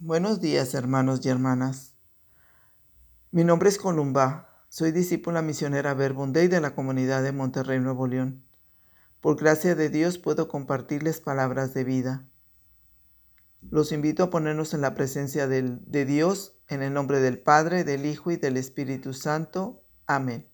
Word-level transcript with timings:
Buenos 0.00 0.40
días, 0.40 0.74
hermanos 0.74 1.24
y 1.24 1.28
hermanas. 1.28 1.94
Mi 3.30 3.44
nombre 3.44 3.68
es 3.68 3.78
Columba. 3.78 4.66
Soy 4.68 4.90
discípula 4.90 5.40
misionera 5.40 5.94
Verbunday 5.94 6.48
de 6.48 6.60
la 6.60 6.74
comunidad 6.74 7.22
de 7.22 7.30
Monterrey, 7.30 7.78
Nuevo 7.78 8.08
León. 8.08 8.44
Por 9.20 9.36
gracia 9.36 9.76
de 9.76 9.90
Dios 9.90 10.18
puedo 10.18 10.48
compartirles 10.48 11.20
palabras 11.20 11.74
de 11.74 11.84
vida. 11.84 12.28
Los 13.70 13.92
invito 13.92 14.24
a 14.24 14.30
ponernos 14.30 14.74
en 14.74 14.80
la 14.80 14.94
presencia 14.94 15.46
de 15.46 16.04
Dios 16.04 16.58
en 16.68 16.82
el 16.82 16.92
nombre 16.92 17.20
del 17.20 17.38
Padre, 17.38 17.84
del 17.84 18.04
Hijo 18.04 18.32
y 18.32 18.36
del 18.36 18.56
Espíritu 18.56 19.12
Santo. 19.12 19.84
Amén. 20.08 20.50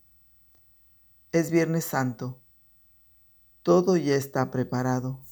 Es 1.33 1.51
Viernes 1.51 1.87
Santo. 1.87 2.43
Todo 3.63 3.97
ya 3.97 4.17
está 4.17 4.51
preparado. 4.51 5.25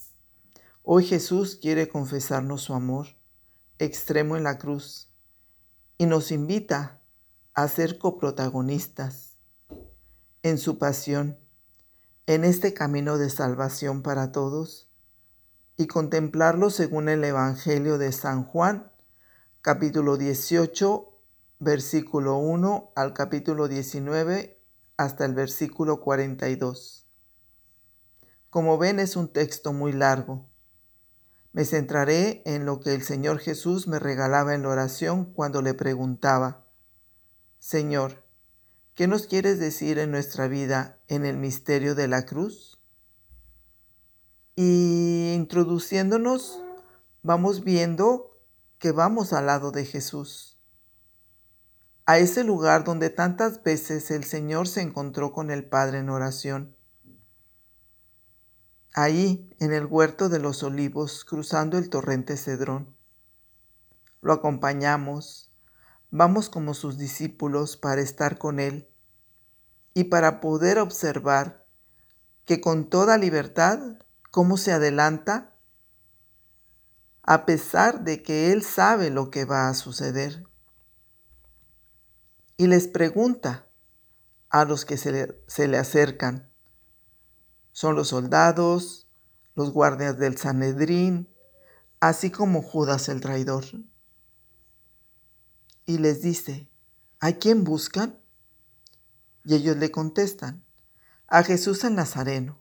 Hoy 0.83 1.05
Jesús 1.05 1.57
quiere 1.61 1.91
confesarnos 1.91 2.63
su 2.63 2.73
amor 2.73 3.18
extremo 3.79 4.37
en 4.37 4.45
la 4.45 4.59
cruz 4.59 5.13
y 5.97 6.07
nos 6.07 6.31
invita 6.31 7.01
a 7.55 7.69
ser 7.69 7.99
coprotagonistas 7.99 9.39
en 10.43 10.59
su 10.59 10.79
pasión, 10.79 11.39
en 12.27 12.45
este 12.45 12.75
camino 12.75 13.19
de 13.19 13.31
salvación 13.31 14.03
para 14.03 14.33
todos 14.33 14.91
y 15.77 15.87
contemplarlo 15.87 16.71
según 16.71 17.09
el 17.09 17.25
Evangelio 17.25 17.99
de 17.99 18.13
San 18.13 18.45
Juan, 18.45 18.93
capítulo 19.61 20.17
18, 20.17 21.21
versículo 21.59 22.37
1 22.37 22.93
al 22.95 23.13
capítulo 23.13 23.69
19 23.69 24.61
hasta 24.97 25.25
el 25.25 25.35
versículo 25.35 26.01
42. 26.01 27.07
Como 28.51 28.79
ven 28.79 28.99
es 28.99 29.17
un 29.17 29.29
texto 29.29 29.73
muy 29.73 29.93
largo 29.93 30.49
me 31.59 31.65
centraré 31.65 32.41
en 32.47 32.67
lo 32.67 32.79
que 32.79 32.95
el 32.95 33.03
Señor 33.03 33.41
Jesús 33.41 33.89
me 33.89 33.99
regalaba 33.99 34.55
en 34.55 34.63
la 34.63 34.69
oración 34.69 35.25
cuando 35.25 35.61
le 35.61 35.75
preguntaba, 35.75 36.69
Señor, 37.59 38.23
¿qué 38.95 39.09
nos 39.09 39.27
quieres 39.27 39.59
decir 39.59 39.99
en 39.99 40.13
nuestra 40.13 40.47
vida 40.47 41.01
en 41.09 41.27
el 41.27 41.37
misterio 41.37 41.97
de 41.97 42.07
la 42.07 42.27
cruz? 42.27 42.81
Y 44.55 45.33
introduciéndonos, 45.35 46.63
vamos 47.25 47.65
viendo 47.65 48.39
que 48.79 48.93
vamos 48.93 49.33
al 49.33 49.47
lado 49.47 49.73
de 49.73 49.85
Jesús, 49.85 50.61
a 52.07 52.21
ese 52.21 52.45
lugar 52.45 52.85
donde 52.85 53.11
tantas 53.11 53.65
veces 53.65 54.13
el 54.13 54.23
Señor 54.23 54.69
se 54.69 54.83
encontró 54.83 55.33
con 55.33 55.51
el 55.51 55.69
Padre 55.69 55.99
en 55.99 56.11
oración 56.11 56.78
ahí 58.95 59.49
en 59.59 59.73
el 59.73 59.87
huerto 59.87 60.29
de 60.29 60.39
los 60.39 60.63
olivos, 60.63 61.25
cruzando 61.25 61.79
el 61.79 61.91
torrente 61.91 62.37
Cedrón. 62.37 62.97
Lo 64.21 64.33
acompañamos, 64.33 65.53
vamos 66.11 66.49
como 66.49 66.75
sus 66.75 66.99
discípulos 66.99 67.77
para 67.77 68.01
estar 68.01 68.39
con 68.39 68.59
Él 68.61 68.89
y 69.95 70.05
para 70.05 70.41
poder 70.41 70.79
observar 70.79 71.67
que 72.45 72.61
con 72.61 72.89
toda 72.89 73.19
libertad, 73.19 73.79
cómo 74.31 74.57
se 74.57 74.73
adelanta, 74.73 75.55
a 77.23 77.45
pesar 77.45 78.05
de 78.05 78.23
que 78.23 78.53
Él 78.53 78.63
sabe 78.63 79.11
lo 79.11 79.31
que 79.31 79.45
va 79.45 79.69
a 79.69 79.75
suceder. 79.75 80.45
Y 82.57 82.67
les 82.67 82.89
pregunta 82.89 83.69
a 84.49 84.65
los 84.65 84.85
que 84.85 84.97
se 84.97 85.13
le, 85.13 85.45
se 85.47 85.69
le 85.69 85.77
acercan, 85.77 86.48
son 87.79 87.95
los 87.95 88.09
soldados, 88.09 89.07
los 89.55 89.71
guardias 89.71 90.19
del 90.19 90.37
Sanedrín, 90.37 91.33
así 92.01 92.29
como 92.29 92.61
Judas 92.61 93.09
el 93.09 93.21
traidor. 93.21 93.67
Y 95.87 95.99
les 95.99 96.21
dice, 96.21 96.69
¿a 97.21 97.35
quién 97.35 97.63
buscan? 97.63 98.19
Y 99.45 99.55
ellos 99.55 99.77
le 99.77 99.93
contestan, 99.93 100.65
a 101.29 101.45
Jesús 101.45 101.85
el 101.85 101.95
Nazareno. 101.95 102.61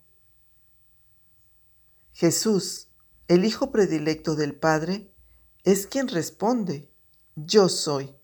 Jesús, 2.13 2.89
el 3.27 3.43
Hijo 3.43 3.71
predilecto 3.71 4.35
del 4.35 4.53
Padre, 4.53 5.11
es 5.63 5.87
quien 5.87 6.09
responde, 6.09 6.91
yo 7.35 7.69
soy. 7.69 8.15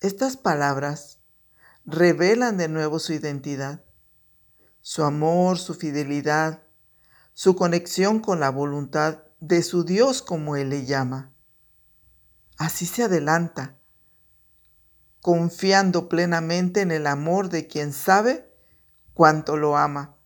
Estas 0.00 0.36
palabras 0.36 1.18
revelan 1.86 2.58
de 2.58 2.68
nuevo 2.68 2.98
su 2.98 3.14
identidad 3.14 3.86
su 4.82 5.04
amor, 5.04 5.58
su 5.58 5.74
fidelidad, 5.74 6.64
su 7.32 7.56
conexión 7.56 8.20
con 8.20 8.40
la 8.40 8.50
voluntad 8.50 9.22
de 9.40 9.62
su 9.62 9.84
Dios 9.84 10.22
como 10.22 10.56
Él 10.56 10.70
le 10.70 10.84
llama. 10.84 11.32
Así 12.58 12.84
se 12.84 13.04
adelanta, 13.04 13.78
confiando 15.20 16.08
plenamente 16.08 16.80
en 16.80 16.90
el 16.90 17.06
amor 17.06 17.48
de 17.48 17.66
quien 17.66 17.92
sabe 17.92 18.52
cuánto 19.14 19.56
lo 19.56 19.76
ama 19.76 20.16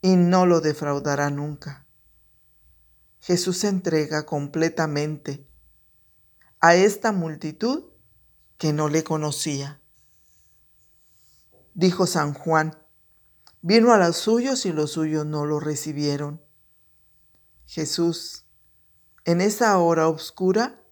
y 0.00 0.16
no 0.16 0.46
lo 0.46 0.60
defraudará 0.60 1.30
nunca. 1.30 1.86
Jesús 3.20 3.58
se 3.58 3.68
entrega 3.68 4.24
completamente 4.24 5.48
a 6.60 6.76
esta 6.76 7.10
multitud 7.10 7.90
que 8.56 8.72
no 8.72 8.88
le 8.88 9.02
conocía. 9.02 9.80
Dijo 11.74 12.06
San 12.06 12.34
Juan, 12.34 12.85
Vino 13.68 13.92
a 13.92 13.98
los 13.98 14.18
suyos 14.18 14.64
y 14.64 14.72
los 14.72 14.92
suyos 14.92 15.26
no 15.26 15.44
lo 15.44 15.58
recibieron. 15.58 16.40
Jesús, 17.66 18.44
en 19.24 19.40
esa 19.40 19.76
hora 19.78 20.06
oscura, 20.06 20.84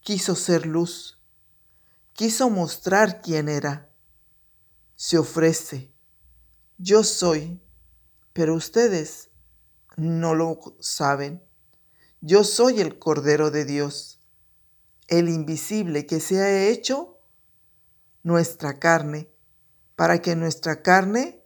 quiso 0.00 0.34
ser 0.34 0.66
luz, 0.66 1.22
quiso 2.12 2.50
mostrar 2.50 3.20
quién 3.22 3.48
era. 3.48 3.92
Se 4.96 5.18
ofrece, 5.18 5.94
yo 6.78 7.04
soy, 7.04 7.62
pero 8.32 8.56
ustedes 8.56 9.30
no 9.96 10.34
lo 10.34 10.58
saben. 10.80 11.44
Yo 12.20 12.42
soy 12.42 12.80
el 12.80 12.98
Cordero 12.98 13.52
de 13.52 13.64
Dios, 13.64 14.20
el 15.06 15.28
invisible 15.28 16.06
que 16.06 16.18
se 16.18 16.40
ha 16.40 16.66
hecho 16.66 17.20
nuestra 18.24 18.80
carne, 18.80 19.30
para 19.94 20.20
que 20.20 20.34
nuestra 20.34 20.82
carne 20.82 21.39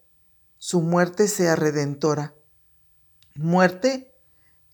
su 0.67 0.81
muerte 0.81 1.29
sea 1.29 1.57
redentora. 1.57 2.35
Muerte 3.35 4.15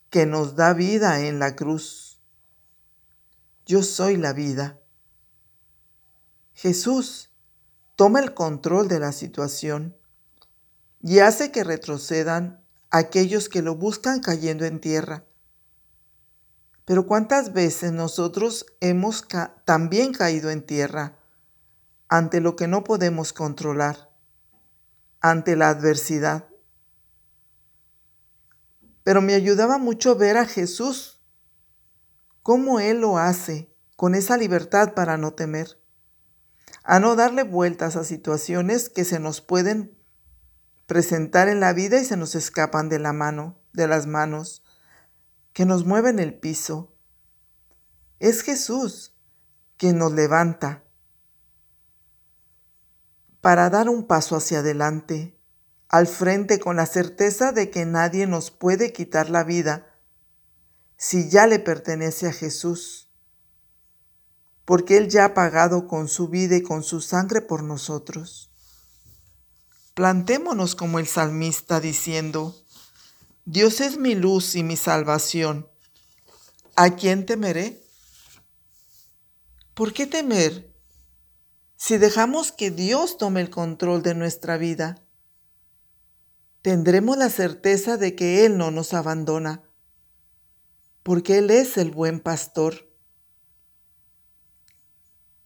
que 0.08 0.24
nos 0.24 0.54
da 0.54 0.72
vida 0.72 1.26
en 1.26 1.40
la 1.40 1.56
cruz. 1.56 2.22
Yo 3.66 3.82
soy 3.82 4.16
la 4.16 4.32
vida. 4.32 4.78
Jesús 6.52 7.30
toma 7.96 8.20
el 8.20 8.34
control 8.34 8.86
de 8.86 9.00
la 9.00 9.10
situación 9.10 9.96
y 11.02 11.18
hace 11.18 11.50
que 11.50 11.64
retrocedan 11.64 12.64
aquellos 12.90 13.48
que 13.48 13.60
lo 13.60 13.74
buscan 13.74 14.20
cayendo 14.20 14.66
en 14.66 14.80
tierra. 14.80 15.24
Pero 16.84 17.04
¿cuántas 17.04 17.52
veces 17.52 17.90
nosotros 17.90 18.64
hemos 18.78 19.26
también 19.64 20.12
caído 20.12 20.50
en 20.50 20.64
tierra 20.64 21.18
ante 22.06 22.40
lo 22.40 22.54
que 22.54 22.68
no 22.68 22.84
podemos 22.84 23.32
controlar? 23.32 24.09
Ante 25.20 25.56
la 25.56 25.68
adversidad. 25.68 26.48
Pero 29.02 29.22
me 29.22 29.34
ayudaba 29.34 29.78
mucho 29.78 30.16
ver 30.16 30.36
a 30.36 30.46
Jesús, 30.46 31.20
cómo 32.42 32.80
Él 32.80 33.00
lo 33.00 33.18
hace, 33.18 33.74
con 33.96 34.14
esa 34.14 34.36
libertad 34.36 34.94
para 34.94 35.16
no 35.16 35.34
temer, 35.34 35.78
a 36.82 37.00
no 37.00 37.16
darle 37.16 37.42
vueltas 37.42 37.96
a 37.96 38.04
situaciones 38.04 38.88
que 38.88 39.04
se 39.04 39.20
nos 39.20 39.40
pueden 39.40 39.96
presentar 40.86 41.48
en 41.48 41.60
la 41.60 41.72
vida 41.72 42.00
y 42.00 42.04
se 42.04 42.16
nos 42.16 42.34
escapan 42.34 42.88
de 42.88 42.98
la 42.98 43.12
mano, 43.12 43.58
de 43.72 43.86
las 43.86 44.06
manos, 44.06 44.64
que 45.52 45.64
nos 45.64 45.84
mueven 45.84 46.18
el 46.18 46.34
piso. 46.34 46.96
Es 48.18 48.42
Jesús 48.42 49.14
quien 49.76 49.98
nos 49.98 50.12
levanta, 50.12 50.84
para 53.40 53.70
dar 53.70 53.88
un 53.88 54.06
paso 54.06 54.36
hacia 54.36 54.58
adelante, 54.58 55.38
al 55.88 56.06
frente 56.06 56.60
con 56.60 56.76
la 56.76 56.86
certeza 56.86 57.52
de 57.52 57.70
que 57.70 57.86
nadie 57.86 58.26
nos 58.26 58.50
puede 58.50 58.92
quitar 58.92 59.30
la 59.30 59.44
vida 59.44 59.86
si 60.96 61.30
ya 61.30 61.46
le 61.46 61.58
pertenece 61.58 62.26
a 62.26 62.32
Jesús, 62.32 63.08
porque 64.64 64.98
Él 64.98 65.08
ya 65.08 65.24
ha 65.24 65.34
pagado 65.34 65.88
con 65.88 66.08
su 66.08 66.28
vida 66.28 66.56
y 66.56 66.62
con 66.62 66.82
su 66.82 67.00
sangre 67.00 67.40
por 67.40 67.62
nosotros. 67.62 68.50
Plantémonos 69.94 70.76
como 70.76 70.98
el 70.98 71.06
salmista 71.06 71.80
diciendo, 71.80 72.54
Dios 73.44 73.80
es 73.80 73.96
mi 73.96 74.14
luz 74.14 74.54
y 74.54 74.62
mi 74.62 74.76
salvación. 74.76 75.68
¿A 76.76 76.90
quién 76.90 77.26
temeré? 77.26 77.82
¿Por 79.74 79.92
qué 79.92 80.06
temer 80.06 80.69
si 81.82 81.96
dejamos 81.96 82.52
que 82.52 82.70
Dios 82.70 83.16
tome 83.16 83.40
el 83.40 83.48
control 83.48 84.02
de 84.02 84.14
nuestra 84.14 84.58
vida, 84.58 85.02
tendremos 86.60 87.16
la 87.16 87.30
certeza 87.30 87.96
de 87.96 88.14
que 88.14 88.44
Él 88.44 88.58
no 88.58 88.70
nos 88.70 88.92
abandona, 88.92 89.62
porque 91.02 91.38
Él 91.38 91.48
es 91.48 91.78
el 91.78 91.90
buen 91.90 92.20
pastor 92.20 92.86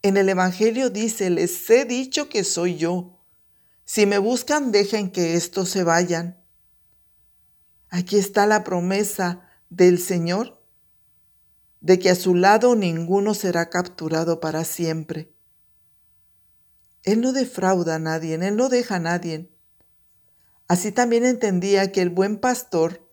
En 0.01 0.17
el 0.17 0.27
Evangelio 0.27 0.89
dice, 0.89 1.29
les 1.29 1.69
he 1.69 1.85
dicho 1.85 2.27
que 2.27 2.43
soy 2.43 2.75
yo. 2.75 3.17
Si 3.85 4.05
me 4.05 4.17
buscan, 4.17 4.73
dejen 4.73 5.11
que 5.11 5.35
estos 5.35 5.69
se 5.69 5.85
vayan. 5.85 6.43
Aquí 7.87 8.17
está 8.17 8.45
la 8.45 8.65
promesa 8.65 9.49
del 9.69 9.99
Señor 9.99 10.61
de 11.79 11.97
que 11.97 12.09
a 12.09 12.15
su 12.15 12.35
lado 12.35 12.75
ninguno 12.75 13.33
será 13.33 13.69
capturado 13.69 14.41
para 14.41 14.65
siempre. 14.65 15.34
Él 17.05 17.21
no 17.21 17.33
defrauda 17.33 17.95
a 17.95 17.99
nadie, 17.99 18.33
Él 18.33 18.55
no 18.55 18.67
deja 18.67 18.95
a 18.95 18.99
nadie. 18.99 19.55
Así 20.67 20.91
también 20.91 21.23
entendía 21.23 21.91
que 21.91 22.01
el 22.01 22.09
buen 22.09 22.39
pastor 22.39 23.07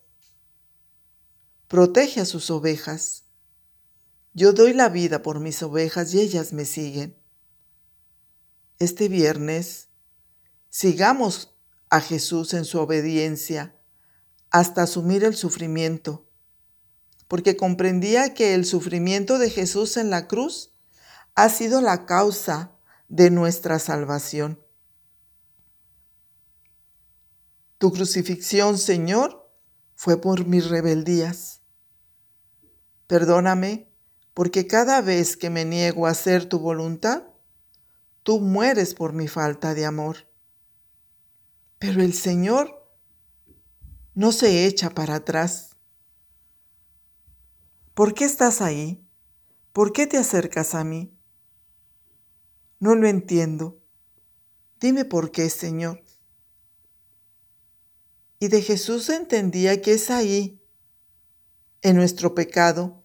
protege 1.68 2.20
a 2.20 2.24
sus 2.24 2.50
ovejas. 2.50 3.24
Yo 4.32 4.54
doy 4.54 4.72
la 4.72 4.88
vida 4.88 5.22
por 5.22 5.40
mis 5.40 5.62
ovejas 5.62 6.14
y 6.14 6.20
ellas 6.20 6.54
me 6.54 6.64
siguen. 6.64 7.18
Este 8.78 9.08
viernes, 9.08 9.88
sigamos 10.70 11.54
a 11.90 12.00
Jesús 12.00 12.54
en 12.54 12.64
su 12.64 12.80
obediencia 12.80 13.76
hasta 14.50 14.82
asumir 14.82 15.22
el 15.24 15.36
sufrimiento, 15.36 16.26
porque 17.28 17.56
comprendía 17.58 18.32
que 18.32 18.54
el 18.54 18.64
sufrimiento 18.64 19.38
de 19.38 19.50
Jesús 19.50 19.98
en 19.98 20.08
la 20.08 20.28
cruz 20.28 20.72
ha 21.34 21.50
sido 21.50 21.82
la 21.82 22.06
causa 22.06 22.78
de 23.12 23.30
nuestra 23.30 23.78
salvación. 23.78 24.58
Tu 27.76 27.92
crucifixión, 27.92 28.78
Señor, 28.78 29.52
fue 29.94 30.18
por 30.18 30.46
mis 30.46 30.70
rebeldías. 30.70 31.60
Perdóname 33.06 33.92
porque 34.32 34.66
cada 34.66 35.02
vez 35.02 35.36
que 35.36 35.50
me 35.50 35.66
niego 35.66 36.06
a 36.06 36.12
hacer 36.12 36.48
tu 36.48 36.58
voluntad, 36.58 37.24
tú 38.22 38.40
mueres 38.40 38.94
por 38.94 39.12
mi 39.12 39.28
falta 39.28 39.74
de 39.74 39.84
amor. 39.84 40.26
Pero 41.78 42.00
el 42.00 42.14
Señor 42.14 42.88
no 44.14 44.32
se 44.32 44.64
echa 44.64 44.88
para 44.88 45.16
atrás. 45.16 45.76
¿Por 47.92 48.14
qué 48.14 48.24
estás 48.24 48.62
ahí? 48.62 49.06
¿Por 49.74 49.92
qué 49.92 50.06
te 50.06 50.16
acercas 50.16 50.74
a 50.74 50.82
mí? 50.82 51.14
No 52.82 52.96
lo 52.96 53.06
entiendo. 53.06 53.80
Dime 54.80 55.04
por 55.04 55.30
qué, 55.30 55.48
Señor. 55.50 56.02
Y 58.40 58.48
de 58.48 58.60
Jesús 58.60 59.08
entendía 59.08 59.80
que 59.80 59.92
es 59.92 60.10
ahí, 60.10 60.60
en 61.82 61.94
nuestro 61.94 62.34
pecado, 62.34 63.04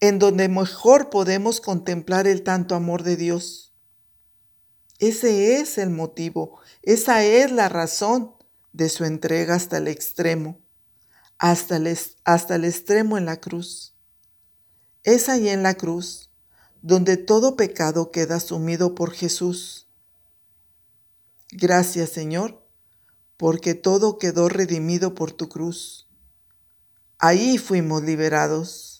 en 0.00 0.18
donde 0.18 0.50
mejor 0.50 1.08
podemos 1.08 1.62
contemplar 1.62 2.26
el 2.26 2.42
tanto 2.42 2.74
amor 2.74 3.04
de 3.04 3.16
Dios. 3.16 3.72
Ese 4.98 5.62
es 5.62 5.78
el 5.78 5.88
motivo, 5.88 6.60
esa 6.82 7.24
es 7.24 7.50
la 7.50 7.70
razón 7.70 8.34
de 8.74 8.90
su 8.90 9.06
entrega 9.06 9.54
hasta 9.54 9.78
el 9.78 9.88
extremo, 9.88 10.60
hasta 11.38 11.76
el, 11.76 11.98
hasta 12.24 12.56
el 12.56 12.66
extremo 12.66 13.16
en 13.16 13.24
la 13.24 13.40
cruz. 13.40 13.94
Es 15.04 15.30
ahí 15.30 15.48
en 15.48 15.62
la 15.62 15.72
cruz 15.72 16.27
donde 16.82 17.16
todo 17.16 17.56
pecado 17.56 18.10
queda 18.10 18.40
sumido 18.40 18.94
por 18.94 19.12
Jesús. 19.12 19.88
Gracias 21.50 22.10
Señor, 22.10 22.66
porque 23.36 23.74
todo 23.74 24.18
quedó 24.18 24.48
redimido 24.48 25.14
por 25.14 25.32
tu 25.32 25.48
cruz. 25.48 26.08
Ahí 27.18 27.58
fuimos 27.58 28.02
liberados 28.02 28.98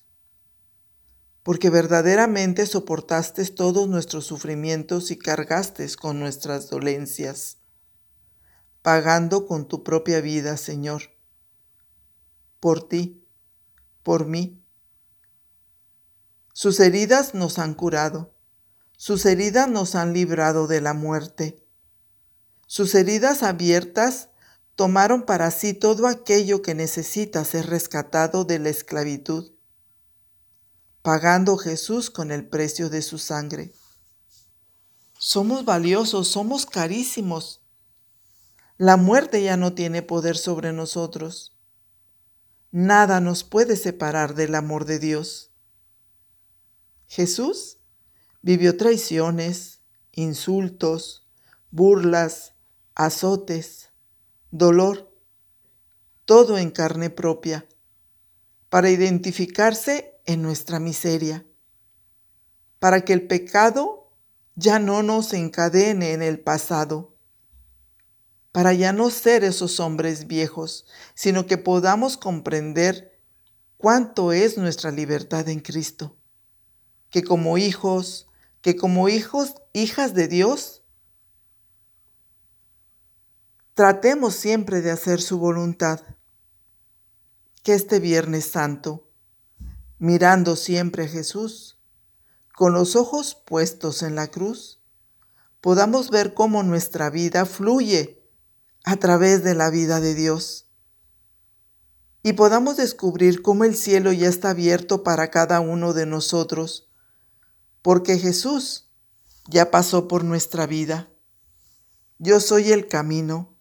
porque 1.49 1.71
verdaderamente 1.71 2.67
soportaste 2.67 3.43
todos 3.47 3.89
nuestros 3.89 4.27
sufrimientos 4.27 5.11
y 5.11 5.17
cargaste 5.17 5.89
con 5.97 6.21
nuestras 6.21 6.69
dolencias, 6.69 7.57
pagando 8.83 9.47
con 9.47 9.67
tu 9.67 9.83
propia 9.83 10.21
vida, 10.21 10.59
Señor, 10.59 11.05
por 12.61 12.87
ti, 12.87 13.27
por 14.03 14.27
mí. 14.27 14.58
Sus 16.61 16.81
heridas 16.81 17.35
nos 17.35 17.61
han 17.61 17.73
curado, 17.73 18.35
sus 18.97 19.25
heridas 19.27 19.69
nos 19.69 19.95
han 19.95 20.13
librado 20.13 20.67
de 20.67 20.81
la 20.81 20.93
muerte. 20.93 21.65
Sus 22.67 22.97
heridas 22.97 23.45
abiertas 23.45 24.31
tomaron 24.75 25.23
para 25.23 25.53
sí 25.53 25.73
todo 25.73 26.09
aquello 26.09 26.61
que 26.61 26.75
necesita 26.75 27.45
ser 27.45 27.67
rescatado 27.67 28.45
de 28.45 28.59
la 28.59 28.71
esclavitud 28.71 29.53
pagando 31.01 31.59
Jesús 31.59 32.11
con 32.11 32.33
el 32.33 32.49
precio 32.49 32.91
de 32.91 33.03
su 33.03 33.19
sangre. 33.19 33.73
Somos 35.17 35.65
valiosos, 35.65 36.27
somos 36.27 36.67
carísimos. 36.67 37.63
La 38.79 38.97
muerte 38.97 39.45
ya 39.45 39.57
no 39.57 39.75
tiene 39.75 40.03
poder 40.03 40.37
sobre 40.37 40.73
nosotros. 40.73 41.57
Nada 42.73 43.21
nos 43.21 43.45
puede 43.45 43.77
separar 43.77 44.35
del 44.35 44.57
amor 44.57 44.87
de 44.87 44.99
Dios. 44.99 45.53
Jesús 47.09 47.79
vivió 48.43 48.77
traiciones, 48.77 49.81
insultos, 50.13 51.27
burlas, 51.71 52.55
azotes, 52.95 53.91
dolor, 54.51 55.11
todo 56.27 56.59
en 56.59 56.71
carne 56.71 57.09
propia, 57.09 57.67
para 58.69 58.91
identificarse 58.91 60.21
en 60.27 60.43
nuestra 60.43 60.79
miseria, 60.79 61.47
para 62.79 63.01
que 63.01 63.15
el 63.15 63.27
pecado 63.27 64.13
ya 64.55 64.79
no 64.79 65.03
nos 65.03 65.33
encadene 65.33 66.13
en 66.13 66.21
el 66.21 66.41
pasado, 66.41 67.17
para 68.53 68.75
ya 68.75 68.93
no 68.93 69.09
ser 69.09 69.45
esos 69.45 69.81
hombres 69.81 70.27
viejos, 70.27 70.85
sino 71.15 71.47
que 71.47 71.57
podamos 71.57 72.19
comprender 72.19 73.19
cuánto 73.79 74.33
es 74.33 74.59
nuestra 74.59 74.91
libertad 74.91 75.49
en 75.49 75.61
Cristo, 75.61 76.18
que 77.11 77.23
como 77.23 77.59
hijos, 77.59 78.27
que 78.61 78.77
como 78.77 79.09
hijos, 79.09 79.55
hijas 79.73 80.15
de 80.15 80.29
Dios, 80.29 80.83
tratemos 83.75 84.35
siempre 84.35 84.81
de 84.81 84.91
hacer 84.91 85.21
su 85.21 85.39
voluntad. 85.39 86.01
Que 87.63 87.75
este 87.75 88.01
Viernes 88.01 88.51
Santo 88.51 89.09
mirando 89.99 90.55
siempre 90.57 91.05
a 91.05 91.09
Jesús, 91.09 91.79
con 92.55 92.73
los 92.73 92.97
ojos 92.97 93.35
puestos 93.35 94.03
en 94.03 94.15
la 94.15 94.29
cruz, 94.29 94.81
podamos 95.61 96.11
ver 96.11 96.35
cómo 96.35 96.63
nuestra 96.63 97.11
vida 97.11 97.47
fluye 97.47 98.23
a 98.85 98.97
través 98.97 99.43
de 99.43 99.55
la 99.55 99.71
vida 99.71 100.01
de 100.01 100.15
Dios 100.15 100.69
y 102.23 102.35
podamos 102.35 102.77
descubrir 102.77 103.43
cómo 103.43 103.65
el 103.65 103.75
cielo 103.77 104.13
ya 104.13 104.29
está 104.29 104.51
abierto 104.51 105.03
para 105.03 105.31
cada 105.31 105.61
uno 105.61 105.93
de 105.93 106.07
nosotros, 106.07 106.88
porque 107.89 108.19
Jesús 108.19 108.91
ya 109.47 109.71
pasó 109.71 110.09
por 110.09 110.23
nuestra 110.23 110.67
vida. 110.67 111.09
Yo 112.19 112.39
soy 112.39 112.71
el 112.71 112.87
camino, 112.87 113.57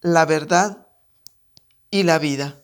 la 0.00 0.24
verdad 0.26 0.86
y 1.90 2.04
la 2.04 2.20
vida. 2.20 2.63